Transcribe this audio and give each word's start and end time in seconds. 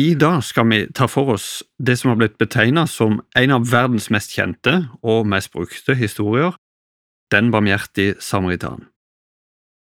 I 0.00 0.14
dag 0.14 0.44
skal 0.46 0.68
vi 0.70 0.84
ta 0.96 1.04
for 1.10 1.34
oss 1.34 1.46
det 1.82 1.98
som 1.98 2.12
har 2.12 2.18
blitt 2.20 2.38
betegnet 2.40 2.88
som 2.88 3.18
en 3.36 3.52
av 3.52 3.66
verdens 3.68 4.06
mest 4.14 4.32
kjente 4.32 4.72
og 5.02 5.26
mest 5.28 5.52
brukte 5.52 5.96
historier, 5.98 6.56
Den 7.30 7.50
barmhjertige 7.52 8.16
samaritan. 8.18 8.88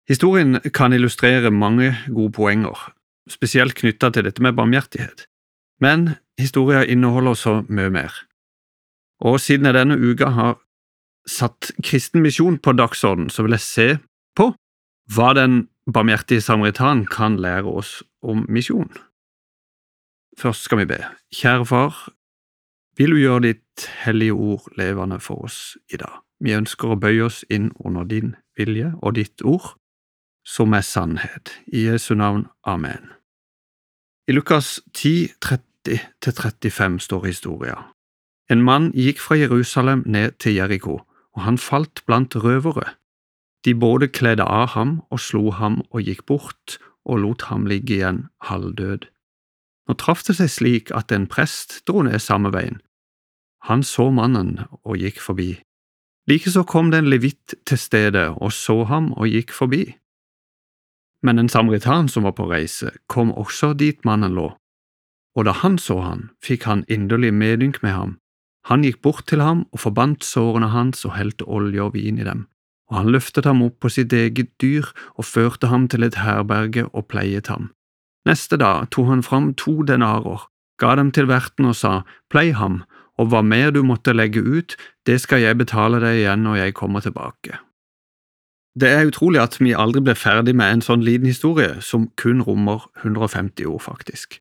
Historien 0.09 0.59
kan 0.74 0.92
illustrere 0.92 1.50
mange 1.50 1.92
gode 2.09 2.32
poenger, 2.32 2.79
spesielt 3.30 3.77
knyttet 3.79 4.14
til 4.14 4.24
dette 4.27 4.42
med 4.42 4.56
barmhjertighet, 4.59 5.27
men 5.80 6.16
historien 6.40 6.88
inneholder 6.88 7.30
også 7.30 7.54
mye 7.68 7.90
mer. 7.90 8.11
Og 9.20 9.38
siden 9.40 9.66
jeg 9.66 9.75
denne 9.75 9.98
uka 9.98 10.33
har 10.34 10.59
satt 11.27 11.70
kristen 11.84 12.22
misjon 12.22 12.59
på 12.59 12.72
dagsorden, 12.72 13.30
så 13.30 13.42
vil 13.42 13.55
jeg 13.55 13.61
se 13.61 13.88
på 14.34 14.55
hva 15.14 15.34
Den 15.34 15.69
barmhjertige 15.86 16.41
samaritan 16.41 17.06
kan 17.06 17.36
lære 17.36 17.70
oss 17.70 18.02
om 18.22 18.47
misjon. 18.48 18.91
Først 20.38 20.62
skal 20.62 20.78
vi 20.78 20.84
be. 20.84 21.05
Kjære 21.34 21.66
Far, 21.66 22.12
vil 22.97 23.10
du 23.10 23.16
gjøre 23.19 23.41
ditt 23.42 23.88
hellige 24.05 24.33
ord 24.33 24.69
levende 24.78 25.19
for 25.20 25.45
oss 25.45 25.77
i 25.91 25.98
dag. 25.98 26.20
Vi 26.38 26.55
ønsker 26.55 26.95
å 26.95 26.98
bøye 26.98 27.24
oss 27.27 27.41
inn 27.51 27.73
under 27.83 28.06
din 28.06 28.37
vilje 28.59 28.92
og 29.02 29.16
ditt 29.19 29.42
ord, 29.42 29.73
som 30.47 30.77
er 30.78 30.87
sannhet. 30.87 31.51
I 31.66 31.88
Jesu 31.88 32.14
navn. 32.14 32.47
Amen. 32.62 33.11
I 34.28 34.37
Lukas 34.38 34.78
10, 34.95 35.34
30–35 35.42 36.98
står 37.02 37.27
historia. 37.27 37.83
En 38.50 38.62
mann 38.62 38.92
gikk 38.95 39.19
fra 39.19 39.41
Jerusalem 39.42 40.06
ned 40.06 40.39
til 40.39 40.55
Jeriko, 40.55 41.00
og 41.34 41.42
han 41.42 41.59
falt 41.59 42.05
blant 42.06 42.39
røvere. 42.39 42.94
De 43.66 43.75
både 43.75 44.06
kledde 44.09 44.47
av 44.47 44.70
ham 44.78 45.00
og 45.11 45.19
slo 45.20 45.50
ham 45.50 45.83
og 45.91 46.06
gikk 46.06 46.27
bort 46.31 46.78
og 47.03 47.25
lot 47.27 47.48
ham 47.50 47.66
ligge 47.66 47.98
igjen 47.98 48.28
halvdød. 48.47 49.11
Nå 49.89 49.97
traff 49.97 50.25
det 50.27 50.36
seg 50.36 50.50
slik 50.53 50.92
at 50.97 51.12
en 51.12 51.27
prest 51.31 51.81
dro 51.89 52.05
ned 52.05 52.20
samme 52.20 52.53
veien. 52.53 52.83
Han 53.69 53.83
så 53.83 54.11
mannen 54.14 54.58
og 54.84 55.00
gikk 55.00 55.22
forbi. 55.25 55.55
Likeså 56.28 56.62
kom 56.69 56.91
det 56.92 57.00
en 57.03 57.08
levitt 57.08 57.56
til 57.67 57.81
stedet 57.81 58.28
og 58.36 58.53
så 58.53 58.83
ham 58.91 59.14
og 59.16 59.33
gikk 59.33 59.55
forbi. 59.56 59.97
Men 61.25 61.41
en 61.41 61.48
samaritan 61.48 62.09
som 62.12 62.28
var 62.28 62.36
på 62.36 62.47
reise, 62.50 62.92
kom 63.09 63.33
også 63.33 63.72
dit 63.75 64.05
mannen 64.06 64.36
lå, 64.36 64.53
og 65.34 65.47
da 65.48 65.55
han 65.64 65.78
så 65.78 65.98
han, 66.05 66.28
fikk 66.44 66.69
han 66.69 66.84
inderlig 66.86 67.33
medynk 67.34 67.81
med 67.83 67.94
ham. 67.97 68.12
Han 68.69 68.84
gikk 68.84 69.00
bort 69.03 69.27
til 69.31 69.42
ham 69.42 69.64
og 69.72 69.83
forbandt 69.86 70.27
sårene 70.27 70.69
hans 70.75 71.05
og 71.09 71.16
helte 71.16 71.48
olje 71.48 71.83
og 71.83 71.97
vin 71.97 72.20
i 72.20 72.27
dem, 72.28 72.44
og 72.91 73.00
han 73.00 73.11
løftet 73.14 73.48
ham 73.48 73.64
opp 73.64 73.81
på 73.81 73.91
sitt 73.91 74.12
eget 74.12 74.53
dyr 74.62 74.86
og 75.16 75.27
førte 75.27 75.72
ham 75.72 75.89
til 75.89 76.05
et 76.06 76.20
herberge 76.20 76.86
og 76.92 77.09
pleiet 77.09 77.48
ham. 77.48 77.70
Neste 78.29 78.59
dag 78.61 78.91
tok 78.93 79.09
han 79.09 79.25
fram 79.25 79.53
to 79.57 79.81
denarer, 79.89 80.43
ga 80.81 80.95
dem 80.98 81.12
til 81.17 81.31
verten 81.31 81.71
og 81.71 81.77
sa, 81.79 82.03
Plei 82.29 82.53
ham, 82.53 82.83
og 83.19 83.31
hva 83.33 83.41
mer 83.43 83.73
du 83.75 83.81
måtte 83.83 84.12
legge 84.15 84.43
ut, 84.45 84.77
det 85.09 85.17
skal 85.23 85.43
jeg 85.43 85.59
betale 85.59 86.01
deg 86.03 86.21
igjen 86.21 86.45
når 86.45 86.61
jeg 86.61 86.77
kommer 86.79 87.03
tilbake. 87.03 87.56
Det 88.79 88.91
er 88.95 89.09
utrolig 89.09 89.41
at 89.43 89.56
vi 89.59 89.73
aldri 89.75 90.05
ble 90.05 90.15
ferdig 90.15 90.55
med 90.55 90.71
en 90.71 90.84
sånn 90.84 91.03
liten 91.03 91.27
historie, 91.27 91.81
som 91.83 92.11
kun 92.21 92.45
rommer 92.47 92.84
150 93.03 93.67
ord, 93.67 93.83
faktisk. 93.89 94.39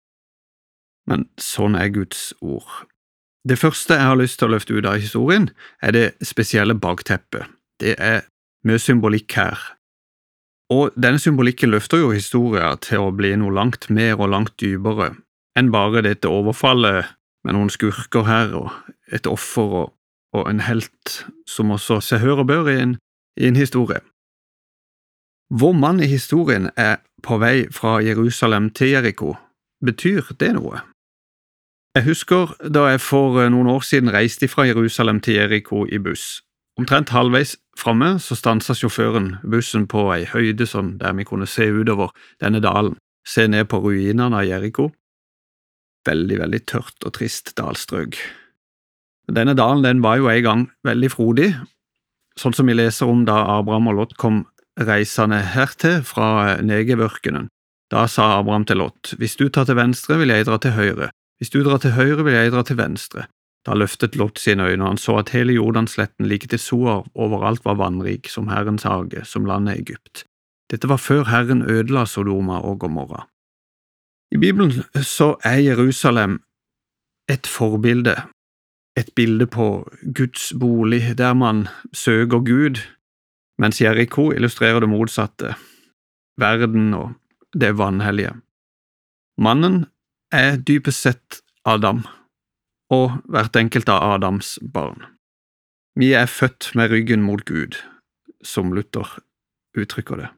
Men 1.09 1.25
sånn 1.41 1.77
er 1.79 1.89
Guds 1.95 2.33
ord. 2.41 2.67
Det 3.47 3.57
første 3.57 3.95
jeg 3.95 4.09
har 4.11 4.19
lyst 4.19 4.37
til 4.41 4.49
å 4.49 4.57
løfte 4.57 4.75
ut 4.75 4.85
av 4.85 4.99
historien, 4.99 5.47
er 5.81 5.95
det 5.95 6.05
spesielle 6.27 6.75
bakteppet. 6.75 7.47
Det 7.81 7.95
er 7.97 8.27
mye 8.67 8.81
symbolikk 8.81 9.31
her, 9.39 9.57
og 10.73 10.91
denne 10.99 11.19
symbolikken 11.19 11.71
løfter 11.71 12.01
jo 12.01 12.11
historien 12.11 12.79
til 12.83 13.05
å 13.05 13.13
bli 13.15 13.31
noe 13.39 13.55
langt 13.55 13.89
mer 13.93 14.19
og 14.19 14.31
langt 14.33 14.55
dypere 14.59 15.13
enn 15.57 15.71
bare 15.73 16.03
dette 16.05 16.29
overfallet 16.29 17.13
med 17.47 17.55
noen 17.55 17.71
skurker 17.73 18.27
her 18.27 18.53
og 18.57 18.69
et 19.13 19.27
offer 19.27 19.73
og, 19.81 19.93
og 20.35 20.49
en 20.49 20.61
helt 20.67 21.21
som 21.49 21.71
også 21.73 22.01
seg 22.03 22.21
hør 22.21 22.43
og 22.43 22.49
bør 22.51 22.69
i 22.69 22.77
en, 22.83 22.97
i 23.39 23.47
en 23.47 23.57
historie. 23.57 24.03
Vår 25.49 25.73
mann 25.79 26.03
i 26.03 26.09
historien 26.11 26.69
er 26.75 26.99
på 27.23 27.39
vei 27.39 27.69
fra 27.71 27.97
Jerusalem 28.03 28.69
til 28.75 28.97
Jeriko. 28.97 29.37
Betyr 29.85 30.33
det 30.39 30.51
noe? 30.57 30.83
Jeg 31.95 32.03
husker 32.05 32.51
da 32.61 32.89
jeg 32.91 33.01
for 33.01 33.39
noen 33.49 33.69
år 33.71 33.85
siden 33.87 34.11
reiste 34.13 34.49
fra 34.51 34.67
Jerusalem 34.67 35.21
til 35.23 35.39
Jeriko 35.39 35.85
i 35.87 35.97
buss. 36.03 36.43
Omtrent 36.77 37.09
halvveis 37.09 37.55
framme 37.77 38.17
så 38.21 38.35
stansa 38.37 38.75
sjåføren 38.77 39.31
bussen 39.49 39.87
på 39.89 40.03
ei 40.13 40.27
høyde 40.29 40.67
sånn 40.69 40.95
der 41.01 41.15
vi 41.17 41.25
kunne 41.25 41.47
se 41.49 41.65
utover 41.73 42.11
denne 42.43 42.61
dalen, 42.61 42.99
se 43.25 43.47
ned 43.49 43.65
på 43.71 43.79
ruinene 43.81 44.37
av 44.37 44.45
Jeriko. 44.45 44.91
Veldig, 46.07 46.37
veldig 46.43 46.59
tørt 46.69 47.07
og 47.07 47.15
trist 47.17 47.55
dalstrøk. 47.57 48.19
Denne 49.27 49.57
dalen 49.57 49.83
den 49.83 50.03
var 50.05 50.21
jo 50.21 50.29
en 50.31 50.43
gang 50.45 50.61
veldig 50.87 51.09
frodig, 51.11 51.49
sånn 52.37 52.53
som 52.53 52.69
vi 52.69 52.77
leser 52.77 53.09
om 53.09 53.25
da 53.27 53.41
Abraham 53.57 53.89
og 53.91 53.97
Lot 53.97 54.13
kom 54.21 54.45
reisende 54.77 55.41
hertil 55.41 56.03
fra 56.05 56.59
Negevørkenen. 56.61 57.49
Da 57.91 58.05
sa 58.11 58.37
Abraham 58.37 58.67
til 58.69 58.83
Lot, 58.83 59.15
hvis 59.17 59.35
du 59.39 59.47
tar 59.49 59.65
til 59.65 59.79
venstre, 59.79 60.19
vil 60.21 60.29
jeg 60.29 60.45
dra 60.45 60.59
til 60.61 60.77
høyre, 60.77 61.09
hvis 61.41 61.51
du 61.51 61.63
drar 61.65 61.81
til 61.81 61.97
høyre, 61.97 62.21
vil 62.21 62.37
jeg 62.37 62.53
dra 62.53 62.63
til 62.67 62.77
venstre. 62.77 63.25
Da 63.67 63.75
løftet 63.75 64.15
Lot 64.15 64.39
sine 64.39 64.63
øyne, 64.63 64.83
og 64.83 64.93
han 64.93 64.97
så 64.97 65.17
at 65.19 65.33
hele 65.35 65.53
Jordansletten 65.53 66.25
like 66.25 66.47
til 66.47 66.59
Soar 66.59 67.03
overalt 67.15 67.65
var 67.65 67.75
vannrik 67.75 68.29
som 68.31 68.47
Herrens 68.47 68.83
hage, 68.87 69.25
som 69.25 69.45
landet 69.45 69.79
Egypt. 69.81 70.23
Dette 70.71 70.87
var 70.87 70.97
før 70.97 71.23
Herren 71.27 71.61
ødela 71.61 72.05
Sodoma 72.05 72.61
og 72.63 72.79
Gomorra. 72.79 73.27
I 74.31 74.37
Bibelen 74.37 74.71
så 75.03 75.35
er 75.43 75.59
Jerusalem 75.59 76.41
et 77.29 77.47
forbilde, 77.47 78.15
et 78.97 79.11
bilde 79.15 79.47
på 79.47 79.89
Guds 80.15 80.53
bolig 80.59 81.17
der 81.17 81.33
man 81.33 81.67
søker 81.93 82.39
Gud, 82.39 82.79
mens 83.59 83.81
Jeriko 83.81 84.31
illustrerer 84.31 84.79
det 84.79 84.89
motsatte, 84.89 85.55
verden 86.39 86.93
og 86.93 87.13
det 87.53 87.77
vanhellige. 87.77 88.33
Mannen 89.37 89.85
er 90.31 90.57
dypest 90.57 91.01
sett 91.01 91.41
Adam 91.65 92.03
og 92.93 93.19
hvert 93.27 93.55
enkelt 93.59 93.89
av 93.91 94.03
Adams 94.15 94.57
barn. 94.61 95.03
Vi 95.97 96.13
er 96.13 96.29
født 96.29 96.71
med 96.77 96.91
ryggen 96.93 97.23
mot 97.25 97.43
Gud, 97.45 97.79
som 98.45 98.73
Luther 98.73 99.17
uttrykker 99.77 100.21
det. 100.21 100.29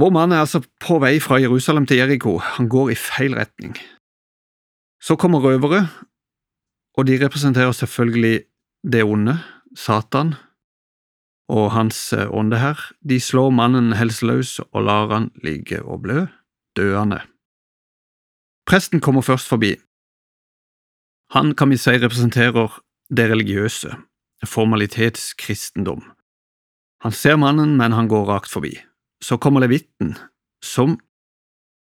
Vår 0.00 0.10
mann 0.10 0.34
er 0.34 0.42
altså 0.42 0.60
på 0.82 0.98
vei 1.02 1.16
fra 1.22 1.38
Jerusalem 1.38 1.86
til 1.86 2.00
Jeriko, 2.02 2.38
han 2.38 2.68
går 2.68 2.92
i 2.92 2.98
feil 2.98 3.36
retning. 3.38 3.76
Så 5.02 5.16
kommer 5.16 5.42
røvere, 5.44 5.86
og 6.98 7.06
de 7.06 7.18
representerer 7.22 7.72
selvfølgelig 7.72 8.44
det 8.92 9.04
onde, 9.04 9.38
Satan, 9.76 10.34
og 11.48 11.70
hans 11.74 12.12
eh, 12.12 12.30
ånde 12.30 12.58
her. 12.58 12.80
De 13.00 13.20
slår 13.20 13.50
mannen 13.52 13.92
helseløs 13.98 14.58
og 14.64 14.84
lar 14.86 15.10
han 15.12 15.30
ligge 15.44 15.82
og 15.82 16.02
blø, 16.06 16.26
døende. 16.76 17.20
Presten 18.64 19.00
kommer 19.04 19.20
først 19.20 19.48
forbi, 19.48 19.74
han 21.34 21.54
kan 21.54 21.70
vi 21.70 21.78
si 21.78 21.90
representerer 21.98 22.76
det 23.10 23.24
religiøse, 23.26 23.90
formalitetskristendom. 24.46 26.04
Han 27.02 27.12
ser 27.12 27.36
mannen, 27.36 27.74
men 27.76 27.92
han 27.92 28.08
går 28.08 28.28
rakt 28.28 28.52
forbi. 28.52 28.76
Så 29.18 29.38
kommer 29.42 29.64
levitten, 29.64 30.14
som 30.62 30.94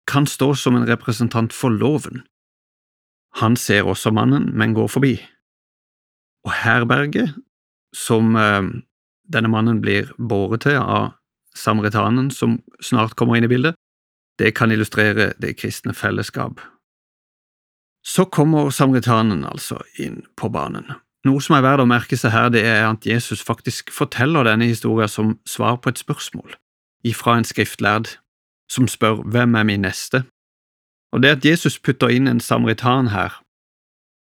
kan 0.08 0.28
stå 0.28 0.54
som 0.56 0.78
en 0.80 0.88
representant 0.88 1.54
for 1.54 1.76
loven. 1.76 2.24
Han 3.42 3.58
ser 3.60 3.84
også 3.84 4.14
mannen, 4.16 4.48
men 4.56 4.78
går 4.78 4.88
forbi. 4.88 5.18
Og 6.48 6.56
herberget, 6.64 7.36
som 7.96 8.36
eh, 8.40 8.70
denne 9.28 9.52
mannen 9.52 9.82
blir 9.84 10.14
båret 10.18 10.64
til 10.64 10.80
av 10.80 11.18
samaritanen 11.56 12.32
som 12.32 12.62
snart 12.82 13.18
kommer 13.20 13.36
inn 13.36 13.48
i 13.48 13.52
bildet, 13.52 13.76
det 14.40 14.56
kan 14.56 14.72
illustrere 14.72 15.34
det 15.42 15.58
kristne 15.60 15.94
fellesskap 15.94 16.64
så 18.04 18.26
kommer 18.26 18.70
samaritanen 18.70 19.46
altså 19.48 19.80
inn 20.00 20.22
på 20.36 20.50
banen. 20.52 20.92
Noe 21.24 21.40
som 21.40 21.56
er 21.56 21.64
verdt 21.64 21.86
å 21.86 21.88
merke 21.88 22.18
seg 22.20 22.34
her, 22.36 22.50
det 22.52 22.66
er 22.68 22.84
at 22.90 23.06
Jesus 23.08 23.44
faktisk 23.44 23.94
forteller 23.96 24.44
denne 24.44 24.68
historien 24.68 25.08
som 25.08 25.38
svar 25.48 25.80
på 25.80 25.94
et 25.94 26.02
spørsmål 26.02 26.58
ifra 27.08 27.38
en 27.38 27.48
skriftlærd 27.48 28.18
som 28.72 28.88
spør 28.88 29.24
Hvem 29.28 29.56
er 29.56 29.68
min 29.68 29.84
neste? 29.88 30.24
Og 31.14 31.24
det 31.24 31.38
at 31.38 31.46
Jesus 31.46 31.78
putter 31.80 32.12
inn 32.12 32.28
en 32.28 32.42
samaritan 32.44 33.12
her, 33.14 33.40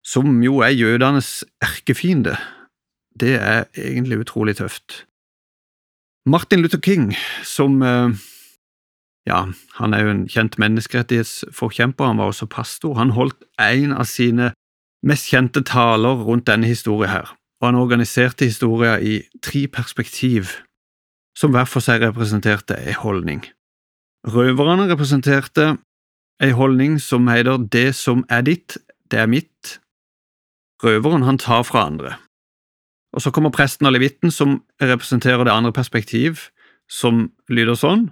som 0.06 0.42
jo 0.44 0.60
er 0.60 0.74
jødenes 0.76 1.46
erkefiende, 1.64 2.36
det 3.20 3.38
er 3.40 3.66
egentlig 3.78 4.20
utrolig 4.26 4.58
tøft. 4.58 5.06
Martin 6.26 6.62
Luther 6.62 6.82
King, 6.82 7.14
som 7.44 7.82
eh, 7.82 8.12
ja, 9.28 9.46
han 9.80 9.94
er 9.94 10.04
jo 10.04 10.12
en 10.12 10.26
kjent 10.28 10.58
menneskerettighetsforkjemper, 10.60 12.06
han 12.06 12.20
var 12.20 12.32
også 12.32 12.50
pastor. 12.52 12.98
Han 13.00 13.16
holdt 13.16 13.46
en 13.62 13.96
av 13.96 14.08
sine 14.10 14.52
mest 15.04 15.30
kjente 15.32 15.64
taler 15.68 16.24
rundt 16.28 16.48
denne 16.48 16.68
historien 16.68 17.12
her, 17.12 17.32
og 17.62 17.70
han 17.70 17.80
organiserte 17.80 18.48
historien 18.48 19.04
i 19.04 19.22
tre 19.44 19.68
perspektiv, 19.68 20.58
som 21.38 21.56
hver 21.56 21.68
for 21.70 21.84
seg 21.84 22.04
representerte 22.04 22.76
en 22.78 23.00
holdning. 23.00 23.46
Røverne 24.28 24.88
representerte 24.92 25.74
ei 26.44 26.52
holdning 26.56 27.00
som 27.02 27.28
heter 27.32 27.64
det 27.72 27.94
som 27.96 28.24
er 28.30 28.44
ditt, 28.44 28.78
det 29.12 29.20
er 29.20 29.32
mitt. 29.32 29.78
Røveren 30.84 31.24
han 31.24 31.40
tar 31.40 31.64
fra 31.64 31.86
andre. 31.88 32.18
Og 33.14 33.22
så 33.22 33.32
kommer 33.32 33.54
presten 33.54 33.88
og 33.88 33.94
levitten, 33.94 34.32
som 34.32 34.64
representerer 34.82 35.46
det 35.46 35.54
andre 35.54 35.72
perspektiv, 35.72 36.50
som 36.90 37.30
lyder 37.48 37.78
sånn. 37.78 38.10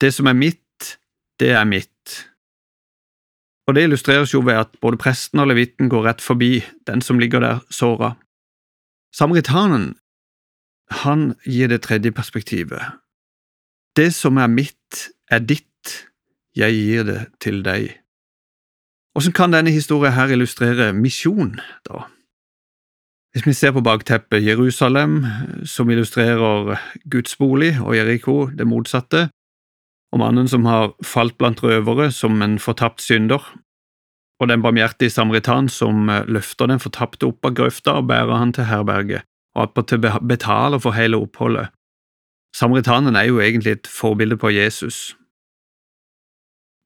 Det 0.00 0.12
som 0.14 0.26
er 0.26 0.36
mitt, 0.38 0.98
det 1.40 1.50
er 1.50 1.64
mitt. 1.64 2.28
Og 3.68 3.74
Det 3.74 3.82
illustreres 3.84 4.32
jo 4.34 4.40
ved 4.40 4.54
at 4.54 4.78
både 4.80 4.96
presten 4.96 5.40
og 5.42 5.50
levitten 5.50 5.90
går 5.92 6.06
rett 6.06 6.22
forbi 6.24 6.64
den 6.86 7.02
som 7.04 7.18
ligger 7.18 7.40
der 7.40 7.58
såra. 7.70 8.14
Samaritanen, 9.12 9.96
han 10.90 11.34
gir 11.44 11.68
det 11.68 11.82
tredje 11.82 12.12
perspektivet. 12.12 12.80
Det 13.96 14.14
som 14.14 14.36
er 14.36 14.46
mitt, 14.46 15.10
er 15.30 15.38
ditt, 15.38 16.06
jeg 16.56 16.72
gir 16.72 17.04
det 17.04 17.20
til 17.40 17.62
deg. 17.64 17.90
Hvordan 19.12 19.34
kan 19.34 19.52
denne 19.52 19.70
historien 19.74 20.14
her 20.14 20.32
illustrere 20.32 20.92
misjon, 20.92 21.58
da? 21.84 22.06
Hvis 23.32 23.46
vi 23.46 23.52
ser 23.52 23.72
på 23.72 23.84
bakteppet 23.84 24.46
Jerusalem, 24.46 25.24
som 25.64 25.90
illustrerer 25.90 26.78
Guds 27.10 27.36
bolig, 27.36 27.74
og 27.82 27.96
Jeriko 27.96 28.46
det 28.46 28.66
motsatte, 28.66 29.28
og 30.12 30.22
mannen 30.22 30.48
som 30.48 30.64
har 30.64 30.92
falt 31.04 31.36
blant 31.38 31.62
røvere 31.62 32.10
som 32.14 32.42
en 32.42 32.58
fortapt 32.58 33.02
synder, 33.04 33.42
og 34.40 34.48
den 34.48 34.62
barmhjertige 34.62 35.10
samaritan 35.10 35.68
som 35.68 36.08
eh, 36.08 36.24
løfter 36.26 36.70
den 36.70 36.80
fortapte 36.80 37.26
opp 37.26 37.44
av 37.44 37.56
grøfta 37.58 37.98
og 37.98 38.06
bærer 38.10 38.38
han 38.38 38.52
til 38.54 38.68
herberget, 38.70 39.26
og 39.56 39.66
attpåtil 39.66 40.04
betaler 40.28 40.78
for 40.78 40.96
hele 40.96 41.18
oppholdet. 41.18 41.72
Samaritanen 42.56 43.16
er 43.16 43.28
jo 43.28 43.40
egentlig 43.40 43.72
et 43.72 43.86
forbilde 43.86 44.36
på 44.36 44.50
Jesus. 44.50 45.16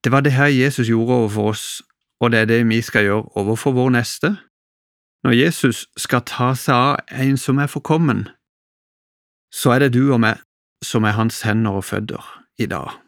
Det 0.05 0.13
var 0.13 0.21
det 0.21 0.33
her 0.33 0.47
Jesus 0.47 0.89
gjorde 0.89 1.15
overfor 1.15 1.49
oss, 1.53 1.83
og 2.21 2.33
det 2.33 2.41
er 2.41 2.45
det 2.45 2.69
vi 2.69 2.81
skal 2.81 3.05
gjøre 3.05 3.29
overfor 3.37 3.71
vår 3.71 3.91
neste. 3.91 4.37
Når 5.25 5.31
Jesus 5.31 5.87
skal 5.97 6.25
ta 6.27 6.55
seg 6.59 6.75
av 6.75 6.97
en 7.13 7.37
som 7.39 7.59
er 7.63 7.71
forkommen, 7.71 8.27
så 9.55 9.77
er 9.77 9.85
det 9.85 9.95
du 9.95 10.11
og 10.11 10.21
meg 10.25 10.43
som 10.83 11.05
er 11.07 11.15
hans 11.15 11.45
hender 11.47 11.79
og 11.79 11.85
føtter 11.85 12.25
i 12.59 12.67
dag. 12.67 13.02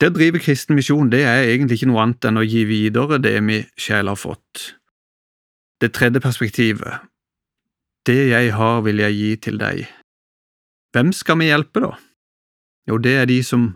Det 0.00 0.08
å 0.08 0.16
drive 0.16 0.40
kristen 0.40 0.78
misjon 0.78 1.10
det 1.12 1.26
er 1.28 1.42
egentlig 1.44 1.76
ikke 1.76 1.90
noe 1.90 2.04
annet 2.06 2.24
enn 2.30 2.40
å 2.40 2.46
gi 2.46 2.64
videre 2.64 3.18
det 3.20 3.34
vi 3.44 3.58
sjel 3.76 4.08
har 4.08 4.16
fått. 4.16 4.70
Det 5.80 5.92
tredje 5.96 6.22
perspektivet, 6.24 7.04
det 8.08 8.30
jeg 8.30 8.52
har, 8.56 8.80
vil 8.84 9.00
jeg 9.00 9.16
gi 9.16 9.30
til 9.44 9.60
deg. 9.60 9.84
Hvem 10.96 11.12
skal 11.16 11.38
vi 11.40 11.50
hjelpe, 11.50 11.82
da? 11.84 11.92
Jo, 12.88 12.96
det 12.96 13.14
er 13.20 13.28
de 13.28 13.42
som 13.44 13.74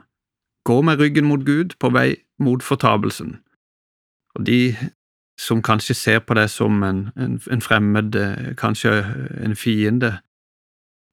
går 0.65 0.83
med 0.89 1.01
ryggen 1.01 1.29
mot 1.29 1.45
Gud 1.45 1.77
på 1.81 1.91
vei 1.93 2.17
mot 2.41 2.65
fortapelsen, 2.65 3.37
og 4.35 4.47
de 4.49 4.75
som 5.41 5.61
kanskje 5.63 5.95
ser 5.95 6.23
på 6.25 6.37
deg 6.39 6.49
som 6.51 6.83
en, 6.87 7.09
en, 7.21 7.37
en 7.51 7.63
fremmed, 7.63 8.17
kanskje 8.59 8.95
en 9.45 9.57
fiende, 9.59 10.17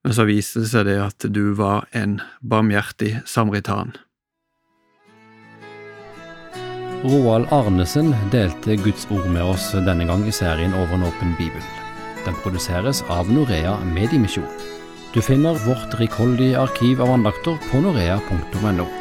men 0.06 0.16
så 0.16 0.26
viste 0.26 0.64
det 0.64 0.72
seg 0.72 0.88
det 0.88 0.98
at 1.04 1.28
du 1.30 1.52
var 1.58 1.86
en 1.94 2.20
barmhjertig 2.42 3.20
samaritan. 3.30 3.94
Roald 7.04 7.48
Arnesen 7.50 8.14
delte 8.32 8.76
Guds 8.78 9.08
ord 9.10 9.26
med 9.34 9.42
oss 9.42 9.72
denne 9.88 10.06
gang 10.06 10.22
i 10.30 10.34
serien 10.36 10.76
Over 10.78 11.00
en 11.00 11.08
åpen 11.08 11.34
bibel. 11.40 11.64
Den 12.28 12.38
produseres 12.44 13.02
av 13.10 13.32
Norea 13.34 13.74
Mediemisjon. 13.90 14.46
Du 15.16 15.22
finner 15.26 15.58
vårt 15.66 15.98
rikholdige 15.98 16.62
arkiv 16.62 17.02
av 17.02 17.16
andakter 17.18 17.58
på 17.72 17.82
norea.no. 17.82 19.01